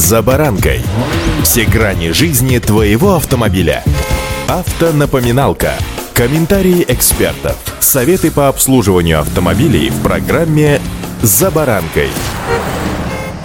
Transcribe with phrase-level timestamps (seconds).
[0.00, 0.80] «За баранкой».
[1.42, 3.84] Все грани жизни твоего автомобиля.
[4.48, 5.74] Автонапоминалка.
[6.14, 7.58] Комментарии экспертов.
[7.80, 10.80] Советы по обслуживанию автомобилей в программе
[11.20, 12.08] «За баранкой».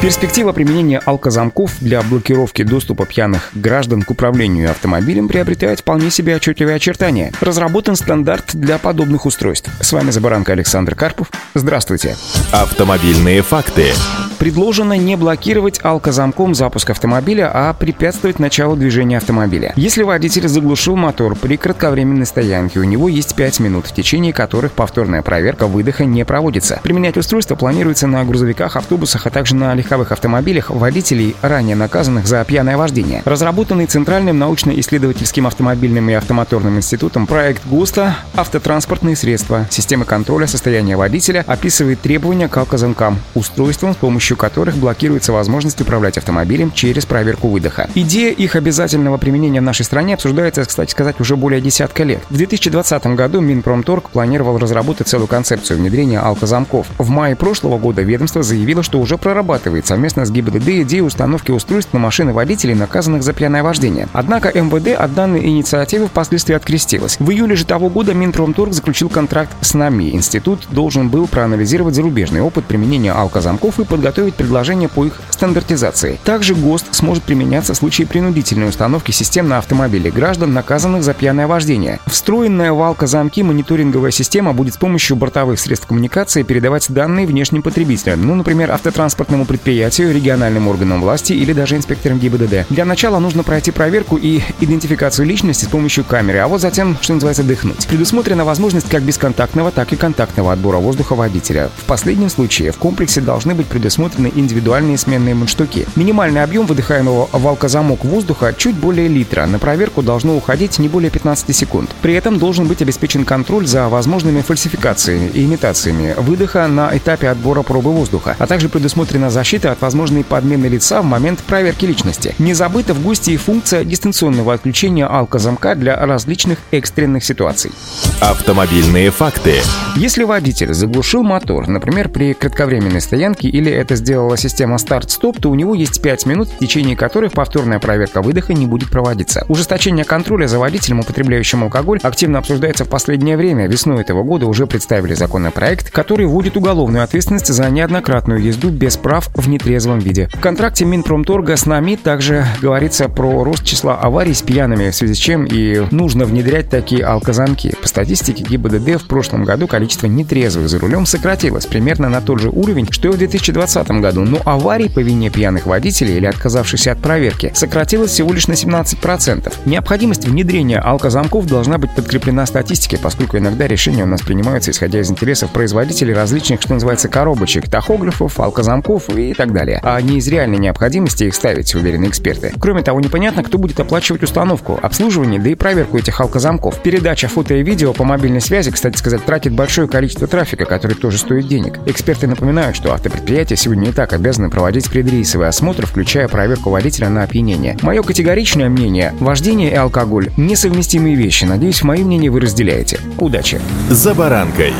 [0.00, 6.76] Перспектива применения алкозамков для блокировки доступа пьяных граждан к управлению автомобилем приобретает вполне себе отчетливые
[6.76, 7.30] очертания.
[7.42, 9.70] Разработан стандарт для подобных устройств.
[9.82, 11.30] С вами Забаранка Александр Карпов.
[11.52, 12.16] Здравствуйте.
[12.52, 13.92] Автомобильные факты.
[14.38, 19.72] Предложено не блокировать алкозамком запуск автомобиля, а препятствовать началу движения автомобиля.
[19.74, 24.72] Если водитель заглушил мотор при кратковременной стоянке, у него есть 5 минут, в течение которых
[24.72, 26.78] повторная проверка выдоха не проводится.
[26.84, 32.44] Применять устройство планируется на грузовиках, автобусах, а также на легковых автомобилях водителей, ранее наказанных за
[32.44, 33.22] пьяное вождение.
[33.24, 39.66] Разработанный Центральным научно-исследовательским автомобильным и автомоторным институтом проект ГУСТа «Автотранспортные средства.
[39.70, 45.80] Система контроля состояния водителя» описывает требования к алкозамкам, устройствам с помощью помощью которых блокируется возможность
[45.80, 47.88] управлять автомобилем через проверку выдоха.
[47.94, 52.20] Идея их обязательного применения в нашей стране обсуждается, кстати сказать, уже более десятка лет.
[52.28, 56.86] В 2020 году Минпромторг планировал разработать целую концепцию внедрения алкозамков.
[56.98, 61.94] В мае прошлого года ведомство заявило, что уже прорабатывает совместно с ГИБДД идею установки устройств
[61.94, 64.08] на машины водителей, наказанных за пьяное вождение.
[64.12, 67.16] Однако МВД от данной инициативы впоследствии открестилась.
[67.18, 70.14] В июле же того года Минпромторг заключил контракт с НАМИ.
[70.14, 76.18] Институт должен был проанализировать зарубежный опыт применения алкозамков и подготовить подготовить предложение по их стандартизации.
[76.24, 81.46] Также ГОСТ сможет применяться в случае принудительной установки систем на автомобили граждан, наказанных за пьяное
[81.46, 82.00] вождение.
[82.06, 88.26] Встроенная в алкозамки мониторинговая система будет с помощью бортовых средств коммуникации передавать данные внешним потребителям,
[88.26, 92.66] ну, например, автотранспортному предприятию, региональным органам власти или даже инспекторам ГИБДД.
[92.70, 97.14] Для начала нужно пройти проверку и идентификацию личности с помощью камеры, а вот затем, что
[97.14, 97.86] называется, дыхнуть.
[97.86, 101.70] Предусмотрена возможность как бесконтактного, так и контактного отбора воздуха водителя.
[101.76, 105.86] В последнем случае в комплексе должны быть предусмотрены предусмотрены индивидуальные сменные мундштуки.
[105.96, 109.46] Минимальный объем выдыхаемого алкозамок воздуха чуть более литра.
[109.46, 111.90] На проверку должно уходить не более 15 секунд.
[112.02, 117.62] При этом должен быть обеспечен контроль за возможными фальсификациями и имитациями выдоха на этапе отбора
[117.62, 122.34] пробы воздуха, а также предусмотрена защита от возможной подмены лица в момент проверки личности.
[122.38, 127.72] Не забыта в гости и функция дистанционного отключения алкозамка для различных экстренных ситуаций.
[128.20, 129.54] Автомобильные факты.
[129.96, 135.54] Если водитель заглушил мотор, например, при кратковременной стоянке или это сделала система старт-стоп, то у
[135.54, 139.44] него есть 5 минут, в течение которых повторная проверка выдоха не будет проводиться.
[139.48, 143.66] Ужесточение контроля за водителем, употребляющим алкоголь, активно обсуждается в последнее время.
[143.66, 149.28] Весной этого года уже представили законопроект, который вводит уголовную ответственность за неоднократную езду без прав
[149.34, 150.28] в нетрезвом виде.
[150.32, 155.14] В контракте Минпромторга с нами также говорится про рост числа аварий с пьяными, в связи
[155.14, 157.74] с чем и нужно внедрять такие алкозамки.
[157.80, 162.50] По статистике ГИБДД в прошлом году количество нетрезвых за рулем сократилось примерно на тот же
[162.50, 166.92] уровень, что и в 2020 2020 году, но аварий по вине пьяных водителей или отказавшихся
[166.92, 169.52] от проверки сократилось всего лишь на 17%.
[169.64, 175.10] Необходимость внедрения алкозамков должна быть подкреплена статистикой, поскольку иногда решения у нас принимаются исходя из
[175.10, 180.58] интересов производителей различных, что называется, коробочек, тахографов, алкозамков и так далее, а не из реальной
[180.58, 182.52] необходимости их ставить, уверены эксперты.
[182.60, 186.82] Кроме того, непонятно, кто будет оплачивать установку, обслуживание, да и проверку этих алкозамков.
[186.82, 191.18] Передача фото и видео по мобильной связи, кстати сказать, тратит большое количество трафика, который тоже
[191.18, 191.78] стоит денег.
[191.86, 197.22] Эксперты напоминают, что автопредприятия сегодня не так обязаны проводить предрейсовый осмотр, включая проверку водителя на
[197.22, 197.76] опьянение.
[197.82, 201.44] Мое категоричное мнение– вождение и алкоголь– несовместимые вещи.
[201.44, 203.00] Надеюсь, мое мнение вы разделяете.
[203.18, 203.60] Удачи!
[203.90, 204.72] За баранкой.